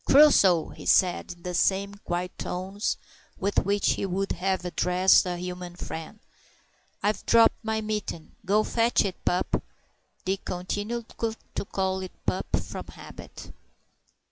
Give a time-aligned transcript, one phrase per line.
[0.09, 2.97] "Crusoe," he said, in the same quiet tones
[3.37, 6.17] with which he would have addressed a human friend,
[7.03, 9.61] "I've dropped my mitten; go fetch it, pup."
[10.25, 11.05] Dick continued
[11.55, 13.51] to call it "pup" from habit.